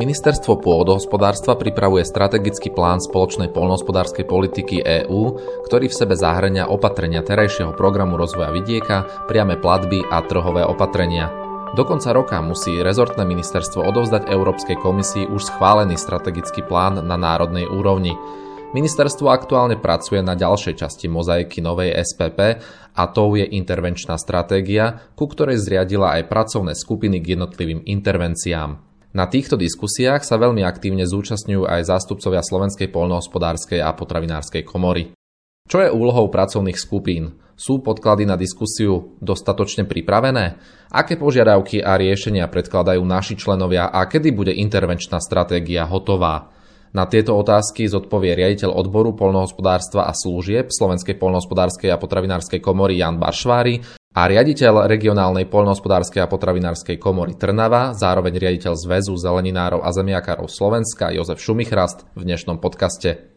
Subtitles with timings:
[0.00, 5.36] Ministerstvo pôdohospodárstva pripravuje strategický plán spoločnej poľnohospodárskej politiky EÚ,
[5.68, 11.28] ktorý v sebe zahrania opatrenia terajšieho programu rozvoja vidieka, priame platby a trhové opatrenia.
[11.76, 17.68] Do konca roka musí rezortné ministerstvo odovzdať Európskej komisii už schválený strategický plán na národnej
[17.68, 18.16] úrovni.
[18.72, 22.56] Ministerstvo aktuálne pracuje na ďalšej časti mozaiky novej SPP
[22.96, 28.89] a tou je intervenčná stratégia, ku ktorej zriadila aj pracovné skupiny k jednotlivým intervenciám.
[29.10, 35.10] Na týchto diskusiách sa veľmi aktívne zúčastňujú aj zástupcovia Slovenskej poľnohospodárskej a potravinárskej komory.
[35.66, 37.42] Čo je úlohou pracovných skupín?
[37.58, 40.62] Sú podklady na diskusiu dostatočne pripravené?
[40.94, 46.54] Aké požiadavky a riešenia predkladajú naši členovia a kedy bude intervenčná stratégia hotová?
[46.90, 53.18] Na tieto otázky zodpovie riaditeľ odboru polnohospodárstva a služieb Slovenskej polnohospodárskej a potravinárskej komory Jan
[53.18, 60.50] Baršvári a riaditeľ regionálnej poľnohospodárskej a potravinárskej komory Trnava, zároveň riaditeľ Zväzu zeleninárov a zemiakárov
[60.50, 63.30] Slovenska Jozef Šumichrast v dnešnom podcaste.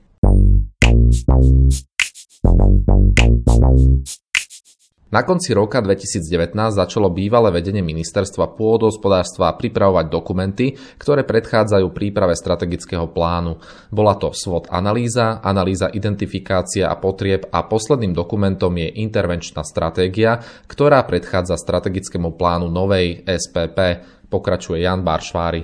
[5.14, 13.06] Na konci roka 2019 začalo bývalé vedenie ministerstva pôdohospodárstva pripravovať dokumenty, ktoré predchádzajú príprave strategického
[13.14, 13.62] plánu.
[13.94, 21.06] Bola to SWOT analýza, analýza identifikácia a potrieb a posledným dokumentom je intervenčná stratégia, ktorá
[21.06, 24.02] predchádza strategickému plánu novej SPP,
[24.34, 25.62] pokračuje Jan Baršvári.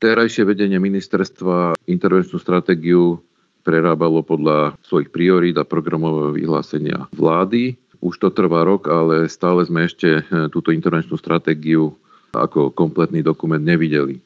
[0.00, 3.20] Terajšie vedenie ministerstva intervenčnú stratégiu
[3.68, 9.86] prerábalo podľa svojich priorít a programového vyhlásenia vlády už to trvá rok, ale stále sme
[9.86, 11.94] ešte eh, túto intervenčnú stratégiu
[12.30, 14.20] ako kompletný dokument nevideli.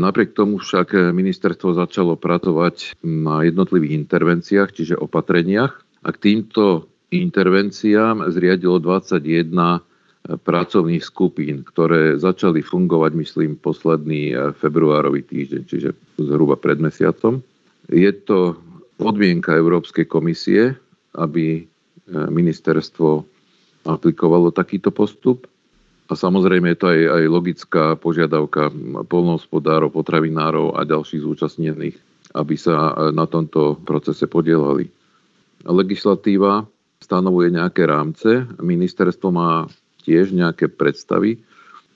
[0.00, 5.72] Napriek tomu však eh, ministerstvo začalo pracovať na jednotlivých intervenciách, čiže opatreniach
[6.04, 9.78] a k týmto intervenciám zriadilo 21 eh,
[10.34, 17.38] pracovných skupín, ktoré začali fungovať, myslím, posledný februárový týždeň, čiže zhruba pred mesiacom.
[17.92, 18.56] Je to
[18.96, 20.72] podmienka Európskej komisie,
[21.14, 21.68] aby
[22.10, 23.24] ministerstvo
[23.84, 25.48] aplikovalo takýto postup.
[26.04, 28.68] A samozrejme je to aj, aj logická požiadavka
[29.08, 31.96] polnohospodárov, potravinárov a ďalších zúčastnených,
[32.36, 34.92] aby sa na tomto procese podielali.
[35.64, 36.68] Legislatíva
[37.00, 39.64] stanovuje nejaké rámce, ministerstvo má
[40.04, 41.40] tiež nejaké predstavy,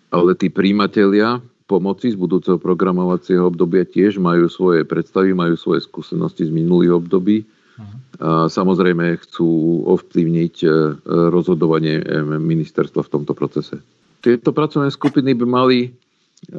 [0.09, 6.49] ale tí príjimatelia pomoci z budúceho programovacieho obdobia tiež majú svoje predstavy, majú svoje skúsenosti
[6.49, 7.45] z minulých období
[8.51, 10.69] samozrejme chcú ovplyvniť e,
[11.31, 13.79] rozhodovanie e, ministerstva v tomto procese.
[14.19, 15.91] Tieto pracovné skupiny by mali e,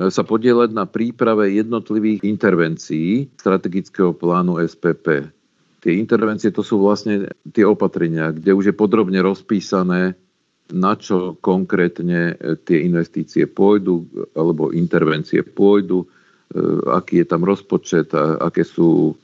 [0.07, 5.27] sa podielať na príprave jednotlivých intervencií strategického plánu SPP.
[5.79, 10.15] Tie intervencie to sú vlastne tie opatrenia, kde už je podrobne rozpísané,
[10.69, 14.05] na čo konkrétne tie investície pôjdu,
[14.37, 16.05] alebo intervencie pôjdu,
[16.85, 19.17] aký je tam rozpočet, aké sú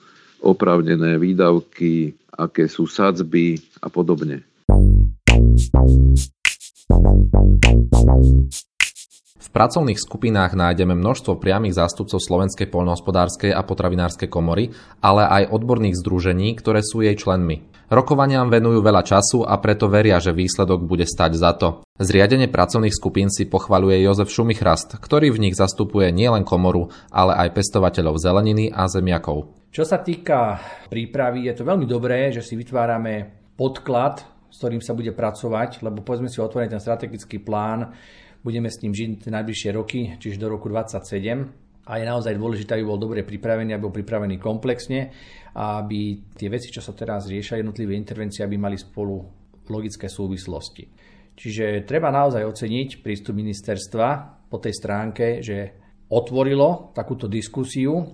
[0.44, 4.44] oprávnené výdavky, aké sú sadzby a podobne.
[9.40, 15.96] V pracovných skupinách nájdeme množstvo priamých zástupcov Slovenskej poľnohospodárskej a potravinárskej komory, ale aj odborných
[15.96, 17.74] združení, ktoré sú jej členmi.
[17.85, 21.85] Rokovaniam venujú veľa času a preto veria, že výsledok bude stať za to.
[22.01, 27.53] Zriadenie pracovných skupín si pochvaluje Jozef Šumichrast, ktorý v nich zastupuje nielen komoru, ale aj
[27.53, 29.69] pestovateľov zeleniny a zemiakov.
[29.69, 30.57] Čo sa týka
[30.90, 36.02] prípravy, je to veľmi dobré, že si vytvárame podklad, s ktorým sa bude pracovať, lebo
[36.02, 37.94] povedzme si otvorený ten strategický plán,
[38.41, 42.85] budeme s ním žiť najbližšie roky, čiže do roku 2027 a je naozaj dôležité, aby
[42.85, 45.13] bol dobre pripravený, aby bol pripravený komplexne
[45.53, 49.22] a aby tie veci, čo sa teraz riešia, jednotlivé intervencie, aby mali spolu
[49.69, 50.90] logické súvislosti.
[51.35, 54.07] Čiže treba naozaj oceniť prístup ministerstva
[54.50, 55.57] po tej stránke, že
[56.09, 58.07] otvorilo takúto diskusiu,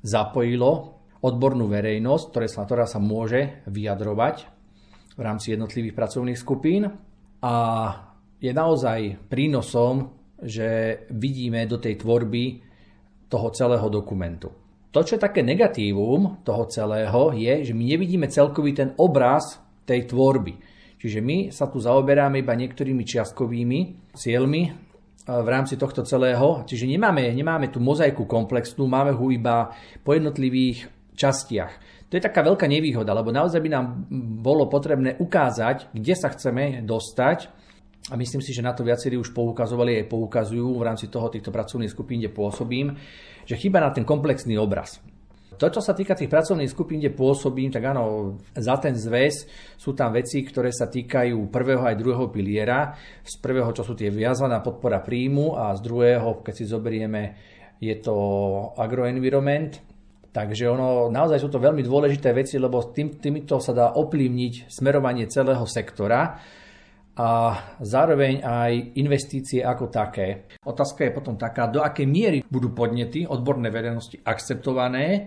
[0.00, 2.24] zapojilo odbornú verejnosť,
[2.64, 4.36] ktorá sa, môže vyjadrovať
[5.18, 6.86] v rámci jednotlivých pracovných skupín
[7.42, 7.54] a
[8.38, 12.67] je naozaj prínosom, že vidíme do tej tvorby
[13.28, 14.48] toho celého dokumentu.
[14.88, 20.08] To, čo je také negatívum toho celého, je, že my nevidíme celkový ten obraz tej
[20.08, 20.56] tvorby.
[20.98, 24.70] Čiže my sa tu zaoberáme iba niektorými čiastkovými cieľmi e,
[25.28, 26.64] v rámci tohto celého.
[26.66, 29.70] Čiže nemáme, nemáme tú mozaiku komplexnú, máme ho iba
[30.02, 31.72] po jednotlivých častiach.
[32.08, 33.86] To je taká veľká nevýhoda, lebo naozaj by nám
[34.40, 37.52] bolo potrebné ukázať, kde sa chceme dostať
[38.08, 41.52] a myslím si, že na to viacerí už poukazovali aj poukazujú v rámci toho týchto
[41.52, 42.96] pracovných skupín, kde pôsobím,
[43.44, 45.00] že chýba na ten komplexný obraz.
[45.58, 49.90] To, čo sa týka tých pracovných skupín, kde pôsobím, tak áno, za ten zväz sú
[49.90, 52.94] tam veci, ktoré sa týkajú prvého aj druhého piliera.
[53.26, 57.22] Z prvého, čo sú tie viazaná podpora príjmu a z druhého, keď si zoberieme
[57.82, 58.14] je to
[58.78, 59.82] agroenvironment,
[60.28, 65.24] Takže ono, naozaj sú to veľmi dôležité veci, lebo tým, týmito sa dá ovplyvniť smerovanie
[65.26, 66.36] celého sektora
[67.18, 67.28] a
[67.82, 70.46] zároveň aj investície ako také.
[70.62, 75.26] Otázka je potom taká, do akej miery budú podnety odborné verejnosti akceptované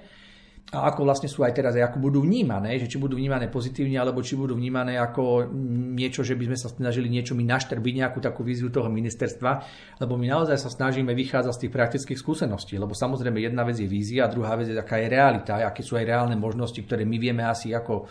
[0.71, 4.23] a ako vlastne sú aj teraz, ako budú vnímané, že či budú vnímané pozitívne, alebo
[4.23, 5.51] či budú vnímané ako
[5.99, 9.51] niečo, že by sme sa snažili niečo mi naštrbiť, nejakú takú víziu toho ministerstva,
[9.99, 13.91] lebo my naozaj sa snažíme vychádzať z tých praktických skúseností, lebo samozrejme jedna vec je
[13.91, 17.19] vízia a druhá vec je aká je realita, aké sú aj reálne možnosti, ktoré my
[17.19, 18.07] vieme asi ako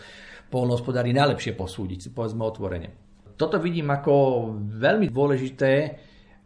[0.53, 3.10] polnohospodári najlepšie posúdiť, povedzme otvorene.
[3.41, 4.13] Toto vidím ako
[4.61, 5.73] veľmi dôležité,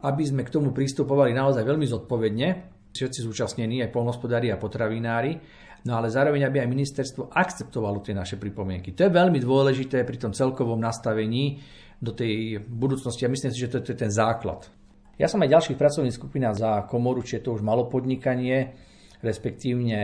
[0.07, 2.47] aby sme k tomu pristupovali naozaj veľmi zodpovedne,
[2.95, 5.35] všetci zúčastnení, aj polnospodári a potravinári,
[5.83, 8.95] no ale zároveň, aby aj ministerstvo akceptovalo tie naše pripomienky.
[8.95, 11.59] To je veľmi dôležité pri tom celkovom nastavení
[11.99, 14.71] do tej budúcnosti a myslím si, že to, to je ten základ.
[15.19, 18.71] Ja som aj ďalších pracovných skupinách za komoru, či je to už malopodnikanie,
[19.19, 19.99] respektívne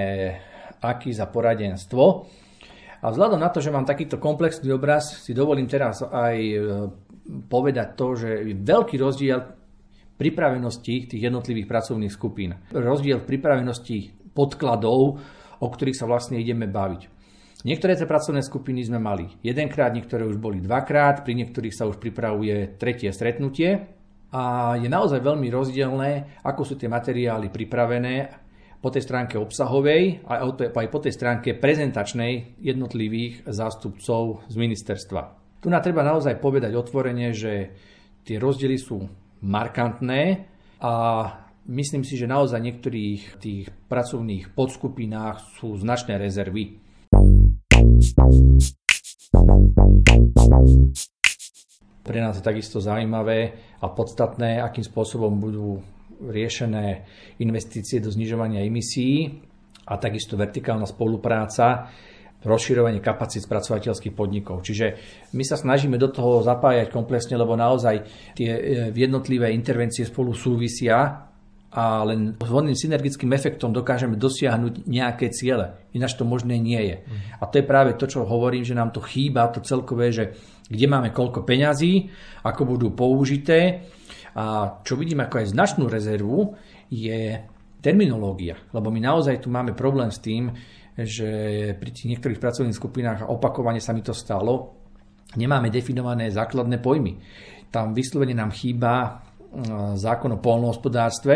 [0.84, 2.28] aký za poradenstvo.
[3.02, 6.58] A vzhľadom na to, že mám takýto komplexný obraz, si dovolím teraz aj e,
[7.50, 9.42] povedať to, že je veľký rozdiel
[10.22, 12.54] pripravenosti tých jednotlivých pracovných skupín.
[12.70, 13.98] Rozdiel v pripravenosti
[14.38, 15.18] podkladov,
[15.62, 17.22] o ktorých sa vlastne ideme baviť.
[17.62, 22.02] Niektoré tie pracovné skupiny sme mali jedenkrát, niektoré už boli dvakrát, pri niektorých sa už
[22.02, 23.86] pripravuje tretie stretnutie
[24.34, 28.41] a je naozaj veľmi rozdielne, ako sú tie materiály pripravené
[28.82, 35.22] po tej stránke obsahovej a aj po tej stránke prezentačnej jednotlivých zástupcov z ministerstva.
[35.62, 37.70] Tu nám treba naozaj povedať otvorene, že
[38.26, 39.06] tie rozdiely sú
[39.46, 40.50] markantné
[40.82, 40.94] a
[41.70, 46.82] myslím si, že naozaj v niektorých tých pracovných podskupinách sú značné rezervy.
[52.02, 55.78] Pre nás je takisto zaujímavé a podstatné, akým spôsobom budú
[56.22, 56.86] riešené
[57.42, 59.42] investície do znižovania emisí
[59.90, 61.90] a takisto vertikálna spolupráca,
[62.42, 64.66] rozširovanie kapacít spracovateľských podnikov.
[64.66, 64.98] Čiže
[65.38, 68.02] my sa snažíme do toho zapájať komplexne, lebo naozaj
[68.34, 68.62] tie e,
[68.98, 71.30] jednotlivé intervencie spolu súvisia
[71.72, 75.80] a len vhodným synergickým efektom dokážeme dosiahnuť nejaké ciele.
[75.96, 76.96] Ináč to možné nie je.
[77.40, 80.36] A to je práve to, čo hovorím, že nám to chýba, to celkové, že
[80.68, 82.12] kde máme koľko peňazí,
[82.44, 83.88] ako budú použité
[84.36, 86.56] a čo vidím ako aj značnú rezervu,
[86.88, 87.40] je
[87.82, 88.56] terminológia.
[88.72, 90.54] Lebo my naozaj tu máme problém s tým,
[90.96, 91.30] že
[91.76, 94.76] pri tých niektorých pracovných skupinách, a opakovane sa mi to stalo,
[95.36, 97.18] nemáme definované základné pojmy.
[97.72, 99.10] Tam vyslovene nám chýba e,
[99.96, 101.36] zákon o polnohospodárstve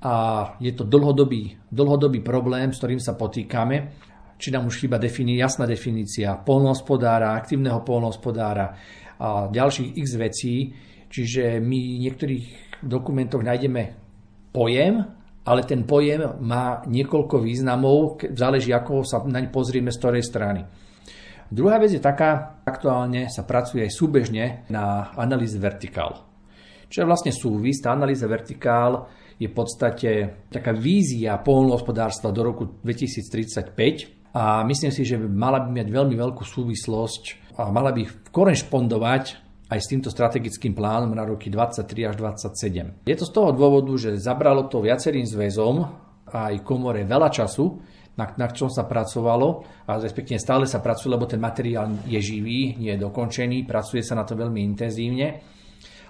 [0.00, 0.14] a
[0.56, 3.92] je to dlhodobý, dlhodobý problém, s ktorým sa potýkame.
[4.40, 8.72] Či nám už chýba defini- jasná definícia polnohospodára, aktívneho polnohospodára
[9.20, 10.72] a ďalších x vecí,
[11.10, 12.46] Čiže my v niektorých
[12.86, 13.82] dokumentoch nájdeme
[14.54, 15.02] pojem,
[15.42, 20.62] ale ten pojem má niekoľko významov, záleží ako sa naň pozrieme z ktorej strany.
[21.50, 26.30] Druhá vec je taká, aktuálne sa pracuje aj súbežne na analýze vertikál.
[26.86, 30.10] Čo je vlastne súvis, tá analýza vertikál je v podstate
[30.46, 36.46] taká vízia polnohospodárstva do roku 2035 a myslím si, že mala by mať veľmi veľkú
[36.46, 37.22] súvislosť
[37.58, 43.06] a mala by korešpondovať aj s týmto strategickým plánom na roky 23 až 27.
[43.06, 45.86] Je to z toho dôvodu, že zabralo to viacerým zväzom
[46.26, 47.78] aj komore veľa času,
[48.18, 52.74] na, na čom sa pracovalo a respektíve stále sa pracuje, lebo ten materiál je živý,
[52.76, 55.28] nie je dokončený, pracuje sa na to veľmi intenzívne.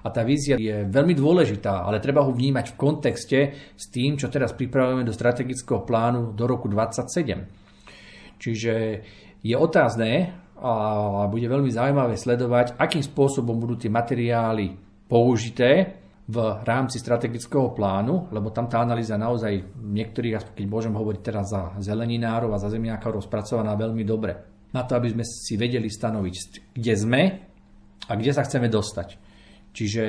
[0.01, 3.39] A tá vízia je veľmi dôležitá, ale treba ho vnímať v kontexte
[3.77, 8.41] s tým, čo teraz pripravujeme do strategického plánu do roku 27.
[8.41, 8.75] Čiže
[9.45, 14.77] je otázne, a bude veľmi zaujímavé sledovať, akým spôsobom budú tie materiály
[15.09, 16.01] použité
[16.31, 21.75] v rámci strategického plánu, lebo tam tá analýza naozaj niektorých, keď môžem hovoriť teraz za
[21.83, 24.39] zeleninárov a za zemiakov, rozpracovaná veľmi dobre.
[24.71, 26.35] Na to, aby sme si vedeli stanoviť,
[26.79, 27.23] kde sme
[28.07, 29.19] a kde sa chceme dostať.
[29.75, 30.03] Čiže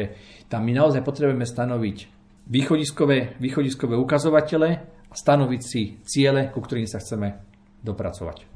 [0.46, 1.98] tam my naozaj potrebujeme stanoviť
[2.46, 4.70] východiskové, východiskové ukazovatele
[5.10, 7.42] a stanoviť si ciele, ku ktorým sa chceme
[7.82, 8.51] dopracovať.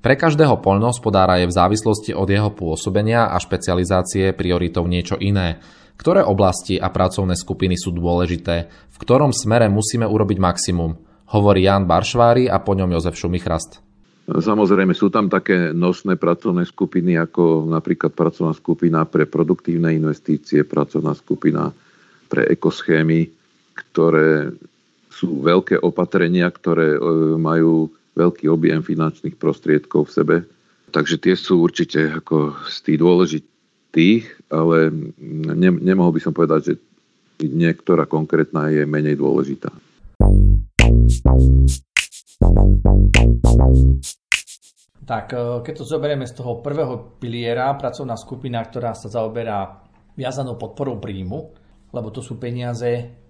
[0.00, 5.60] Pre každého poľnohospodára je v závislosti od jeho pôsobenia a špecializácie prioritou niečo iné.
[6.00, 8.72] Ktoré oblasti a pracovné skupiny sú dôležité?
[8.72, 10.96] V ktorom smere musíme urobiť maximum?
[11.36, 13.84] Hovorí Jan Baršvári a po ňom Jozef Šumichrast.
[14.30, 21.12] Samozrejme sú tam také nosné pracovné skupiny, ako napríklad pracovná skupina pre produktívne investície, pracovná
[21.12, 21.68] skupina
[22.30, 23.26] pre ekoschémy,
[23.74, 24.54] ktoré
[25.20, 27.00] sú veľké opatrenia, ktoré e,
[27.36, 30.36] majú veľký objem finančných prostriedkov v sebe.
[30.88, 33.44] Takže tie sú určite ako z tých dôležit,
[33.92, 34.88] tých, ale
[35.20, 36.74] ne, nemohol by som povedať, že
[37.44, 39.68] niektorá konkrétna je menej dôležitá.
[45.04, 49.84] Tak e, keď to zoberieme z toho prvého piliera, pracovná skupina, ktorá sa zaoberá
[50.16, 51.52] viazanou podporou príjmu,
[51.92, 53.20] lebo to sú peniaze,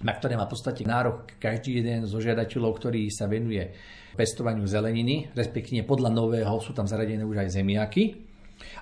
[0.00, 3.68] na ktoré má v podstate nárok každý jeden zo žiadateľov, ktorý sa venuje
[4.16, 8.04] pestovaniu zeleniny, respektíve podľa nového sú tam zaradené už aj zemiaky.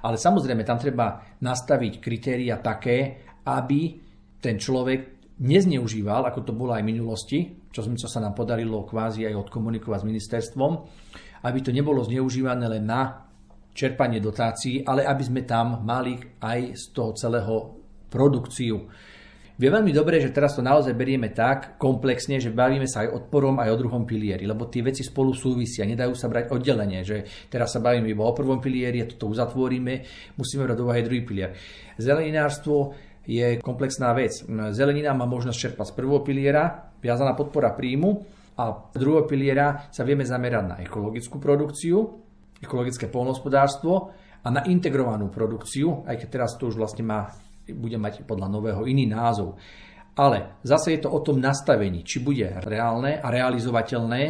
[0.03, 3.99] Ale samozrejme, tam treba nastaviť kritéria také, aby
[4.43, 7.39] ten človek nezneužíval, ako to bolo aj v minulosti,
[7.71, 10.73] čo, čo sa nám podarilo kvázi aj odkomunikovať s ministerstvom,
[11.47, 13.31] aby to nebolo zneužívané len na
[13.71, 17.79] čerpanie dotácií, ale aby sme tam mali aj z toho celého
[18.11, 18.91] produkciu.
[19.59, 23.59] Vie veľmi dobre, že teraz to naozaj berieme tak komplexne, že bavíme sa aj odporom,
[23.59, 27.75] aj o druhom pilieri, lebo tie veci spolu súvisia, nedajú sa brať oddelenie, že teraz
[27.75, 30.07] sa bavíme iba o prvom pilieri, a toto uzatvoríme,
[30.39, 31.51] musíme brať do aj druhý pilier.
[31.99, 32.95] Zeleninárstvo
[33.27, 34.47] je komplexná vec.
[34.71, 38.23] Zelenina má možnosť čerpať z prvého piliera, viazaná podpora príjmu
[38.63, 41.99] a z druhého piliera sa vieme zamerať na ekologickú produkciu,
[42.63, 47.27] ekologické polnohospodárstvo a na integrovanú produkciu, aj keď teraz to už vlastne má,
[47.75, 49.59] bude mať podľa nového iný názov.
[50.19, 54.23] Ale zase je to o tom nastavení, či bude reálne a realizovateľné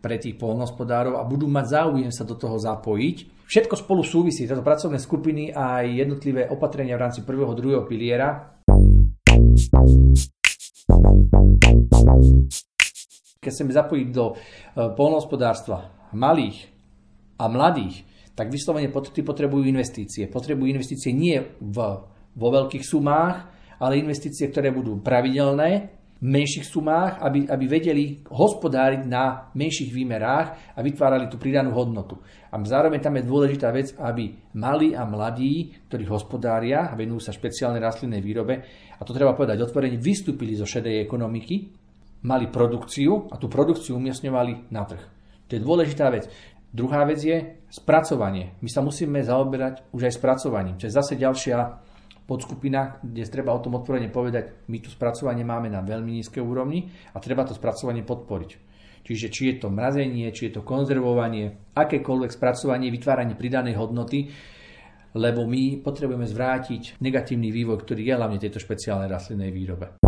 [0.00, 4.64] pre tých polnohospodárov a budú mať záujem sa do toho zapojiť Všetko spolu súvisí, táto
[4.64, 8.56] pracovné skupiny a jednotlivé opatrenia v rámci prvého druhého piliera.
[13.36, 14.34] Keď chceme zapojiť do e,
[14.96, 16.72] polnohospodárstva malých
[17.36, 20.24] a mladých, tak vyslovene potrebujú investície.
[20.24, 21.76] Potrebujú investície nie v,
[22.34, 23.36] vo veľkých sumách,
[23.78, 30.80] ale investície, ktoré budú pravidelné, menších sumách, aby, aby vedeli hospodáriť na menších výmerách a
[30.80, 32.16] vytvárali tú pridanú hodnotu.
[32.48, 37.36] A zároveň tam je dôležitá vec, aby mali a mladí, ktorí hospodária a venujú sa
[37.36, 38.54] špeciálnej rastlinnej výrobe,
[38.96, 41.54] a to treba povedať otvorene, vystúpili zo šedej ekonomiky,
[42.24, 45.04] mali produkciu a tú produkciu umiestňovali na trh.
[45.44, 46.24] To je dôležitá vec.
[46.72, 48.56] Druhá vec je spracovanie.
[48.64, 51.56] My sa musíme zaoberať už aj spracovaním, čo je zase ďalšia
[52.24, 56.88] podskupina, kde treba o tom otvorene povedať, my tu spracovanie máme na veľmi nízkej úrovni
[57.12, 58.50] a treba to spracovanie podporiť.
[59.04, 64.32] Čiže či je to mrazenie, či je to konzervovanie, akékoľvek spracovanie, vytváranie pridanej hodnoty,
[65.14, 70.00] lebo my potrebujeme zvrátiť negatívny vývoj, ktorý je hlavne tejto špeciálnej rastlinnej výrobe.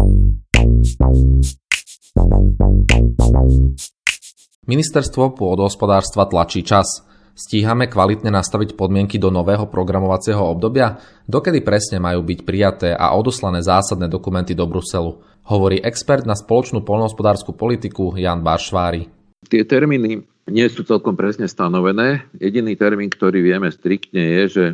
[4.67, 6.89] Ministerstvo pôdohospodárstva tlačí čas–
[7.37, 10.97] Stíhame kvalitne nastaviť podmienky do nového programovacieho obdobia?
[11.29, 15.21] Dokedy presne majú byť prijaté a odoslané zásadné dokumenty do Bruselu?
[15.45, 19.13] Hovorí expert na spoločnú poľnohospodárskú politiku Jan Baršvári.
[19.53, 22.25] Tie termíny nie sú celkom presne stanovené.
[22.41, 24.65] Jediný termín, ktorý vieme striktne je, že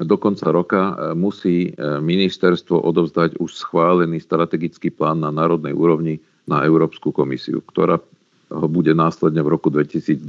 [0.00, 6.16] do konca roka e, musí e, ministerstvo odovzdať už schválený strategický plán na národnej úrovni
[6.48, 8.00] na Európsku komisiu, ktorá
[8.46, 10.22] ho bude následne v roku 2022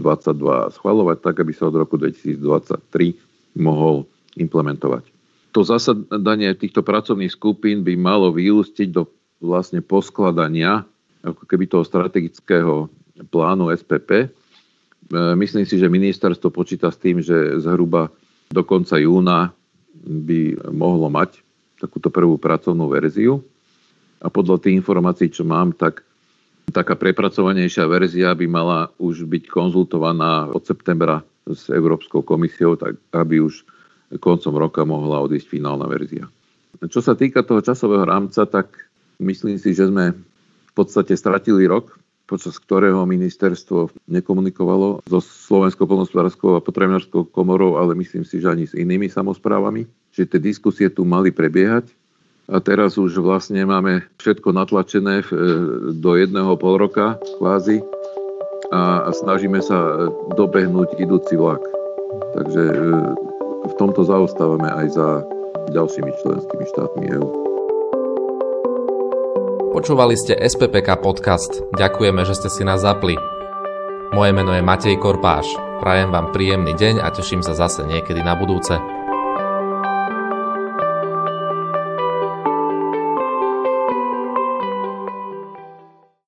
[0.74, 2.42] schvalovať tak, aby sa od roku 2023
[3.58, 5.06] mohol implementovať.
[5.54, 9.10] To zasadanie týchto pracovných skupín by malo vyústiť do
[9.42, 10.86] vlastne poskladania
[11.26, 12.90] ako keby toho strategického
[13.34, 14.10] plánu SPP.
[14.26, 14.28] E,
[15.38, 18.14] myslím si, že ministerstvo počíta s tým, že zhruba
[18.54, 19.52] do konca júna
[20.08, 21.42] by mohlo mať
[21.82, 23.44] takúto prvú pracovnú verziu.
[24.18, 26.07] A podľa tých informácií, čo mám, tak
[26.68, 33.40] Taká prepracovanejšia verzia by mala už byť konzultovaná od septembra s Európskou komisiou, tak aby
[33.40, 33.64] už
[34.20, 36.28] koncom roka mohla odísť finálna verzia.
[36.78, 38.88] Čo sa týka toho časového rámca, tak
[39.24, 41.98] myslím si, že sme v podstate stratili rok,
[42.28, 48.68] počas ktorého ministerstvo nekomunikovalo so Slovenskou polnospodárskou a potravinárskou komorou, ale myslím si, že ani
[48.68, 49.88] s inými samozprávami.
[50.12, 51.88] Čiže tie diskusie tu mali prebiehať
[52.48, 55.26] a teraz už vlastne máme všetko natlačené e,
[55.92, 57.84] do jedného pol roka kvázi
[58.72, 61.60] a snažíme sa dobehnúť idúci vlak.
[62.40, 62.76] Takže e,
[63.68, 65.08] v tomto zaostávame aj za
[65.76, 67.28] ďalšími členskými štátmi EU.
[69.76, 71.62] Počúvali ste SPPK podcast.
[71.76, 73.20] Ďakujeme, že ste si nás zapli.
[74.16, 75.46] Moje meno je Matej Korpáš.
[75.84, 78.97] Prajem vám príjemný deň a teším sa zase niekedy na budúce.